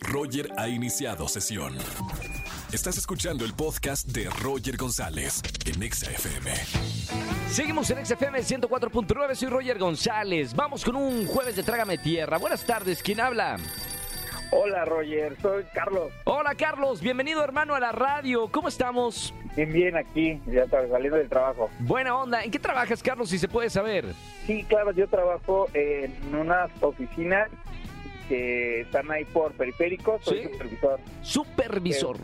[0.00, 1.74] Roger ha iniciado sesión.
[2.72, 6.52] Estás escuchando el podcast de Roger González en Exa FM.
[7.48, 10.54] Seguimos en XFM 104.9, soy Roger González.
[10.54, 12.38] Vamos con un jueves de Trágame Tierra.
[12.38, 13.56] Buenas tardes, ¿quién habla?
[14.52, 16.12] Hola Roger, soy Carlos.
[16.24, 18.48] Hola Carlos, bienvenido hermano a la radio.
[18.48, 19.34] ¿Cómo estamos?
[19.56, 21.70] Bien, bien aquí, ya saliendo del trabajo.
[21.80, 22.44] Buena onda.
[22.44, 24.14] ¿En qué trabajas Carlos, si se puede saber?
[24.46, 27.48] Sí, claro, yo trabajo en unas oficinas
[28.28, 30.48] que están ahí por periféricos, soy Sí.
[30.52, 31.00] supervisor.
[31.22, 32.16] Supervisor.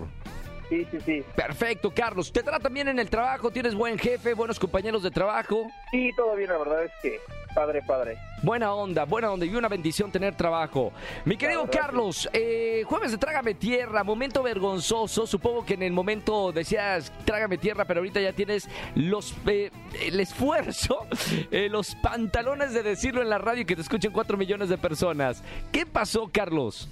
[0.72, 1.24] Sí, sí, sí.
[1.36, 2.32] Perfecto, Carlos.
[2.32, 3.50] ¿Te tratan bien en el trabajo?
[3.50, 5.70] ¿Tienes buen jefe, buenos compañeros de trabajo?
[5.90, 7.20] Sí, todo bien, la verdad es que
[7.54, 8.16] padre, padre.
[8.42, 10.90] Buena onda, buena onda y una bendición tener trabajo.
[11.26, 15.26] Mi querido Carlos, eh, jueves de Trágame Tierra, momento vergonzoso.
[15.26, 19.70] Supongo que en el momento decías Trágame Tierra, pero ahorita ya tienes los eh,
[20.00, 21.06] el esfuerzo,
[21.50, 24.78] eh, los pantalones de decirlo en la radio y que te escuchen cuatro millones de
[24.78, 25.44] personas.
[25.70, 26.88] ¿Qué pasó, Carlos?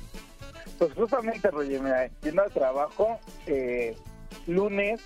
[0.80, 3.94] Pues justamente, Roger, mira, yendo al trabajo, eh,
[4.46, 5.02] lunes,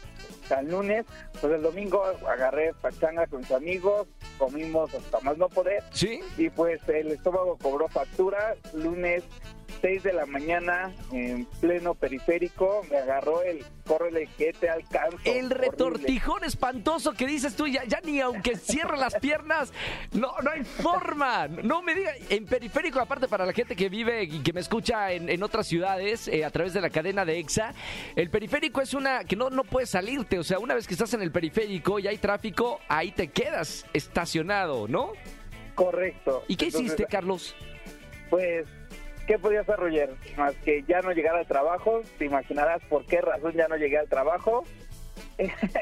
[0.56, 1.05] el lunes,
[1.41, 4.06] pues el domingo agarré pachanga con mis amigos,
[4.39, 6.20] comimos hasta más no poder, ¿Sí?
[6.39, 9.25] y pues el estómago cobró factura, lunes
[9.80, 15.19] 6 de la mañana en pleno periférico, me agarró el córrele que te alcanzo.
[15.25, 15.55] El horrible.
[15.55, 19.72] retortijón espantoso que dices tú, ya, ya ni aunque cierre las piernas,
[20.12, 21.48] no, no hay forma.
[21.48, 25.12] No me diga, en periférico, aparte para la gente que vive y que me escucha
[25.12, 27.75] en, en otras ciudades eh, a través de la cadena de EXA,
[28.16, 30.38] el periférico es una que no, no puedes salirte.
[30.38, 33.86] O sea, una vez que estás en el periférico y hay tráfico, ahí te quedas
[33.92, 35.12] estacionado, ¿no?
[35.75, 36.44] Correcto.
[36.48, 37.55] ¿Y qué Entonces, hiciste, Carlos?
[38.31, 38.66] Pues,
[39.27, 40.11] ¿qué podía hacer, Roger?
[40.36, 43.98] Más que ya no llegar al trabajo, te imaginarás por qué razón ya no llegué
[43.98, 44.64] al trabajo.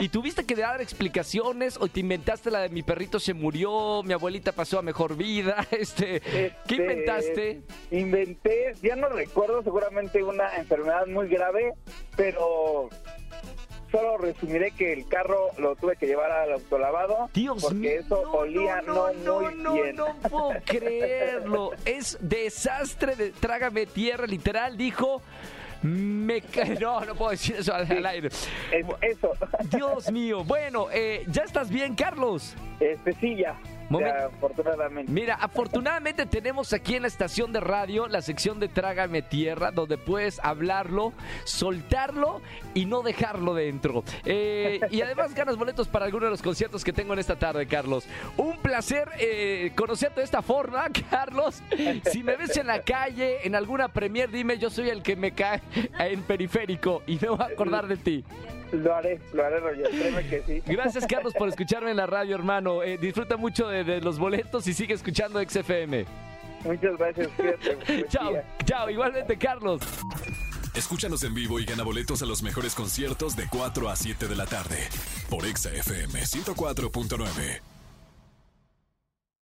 [0.01, 4.15] ¿Y tuviste que dar explicaciones o te inventaste la de mi perrito se murió, mi
[4.15, 5.67] abuelita pasó a mejor vida?
[5.71, 7.62] Este, ¿Qué Este, inventaste?
[7.91, 11.73] Inventé, ya no recuerdo, seguramente una enfermedad muy grave,
[12.17, 12.89] pero
[13.93, 17.91] solo resumiré que el carro lo tuve que llevar al autolavado Dios porque mío.
[18.00, 19.94] eso no, olía no, no, no, muy no, bien.
[19.97, 21.71] no puedo creerlo.
[21.84, 25.22] Es desastre de trágame tierra, literal, dijo.
[25.83, 26.41] Me
[26.81, 28.28] No, no puedo decir eso al, al aire.
[28.28, 29.33] Es- eso,
[29.77, 30.45] Dios mío.
[30.45, 32.55] Bueno, eh, ¿ya estás bien, Carlos?
[32.81, 33.56] este sí ya,
[33.92, 34.19] Momento.
[34.19, 35.12] ya, afortunadamente.
[35.12, 39.98] Mira, afortunadamente tenemos aquí en la estación de radio la sección de Trágame Tierra, donde
[39.98, 41.12] puedes hablarlo,
[41.44, 42.41] soltarlo
[42.75, 44.04] y no dejarlo dentro.
[44.25, 47.66] Eh, y además ganas boletos para alguno de los conciertos que tengo en esta tarde,
[47.66, 48.06] Carlos.
[48.36, 51.62] Un placer eh, conocerte de esta forma, Carlos.
[52.10, 55.32] Si me ves en la calle, en alguna premier, dime, yo soy el que me
[55.32, 55.60] cae
[55.98, 58.24] en periférico y me voy a acordar de ti.
[58.72, 60.62] Lo haré, lo haré, Roger, créeme que sí.
[60.66, 62.83] Gracias, Carlos, por escucharme en la radio, hermano.
[62.83, 66.06] Eh, disfruta mucho de, de los boletos y sigue escuchando XFM.
[66.65, 68.33] Muchas gracias, buen Chao,
[68.65, 69.83] chao, igualmente Carlos.
[70.75, 74.37] Escúchanos en vivo y gana boletos a los mejores conciertos de 4 a 7 de
[74.37, 74.89] la tarde
[75.28, 77.72] por Exa FM 104.9.